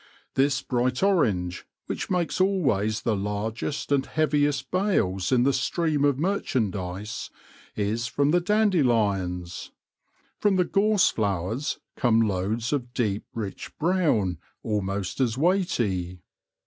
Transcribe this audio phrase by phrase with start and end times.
[0.33, 6.17] This bright orange, which makes always the largest and heaviest bales in the stream of
[6.17, 7.29] merchandise,
[7.75, 9.69] is from the dandelions.
[10.39, 16.23] From the gorse flowers come loads of deep rich brown almost as weighty.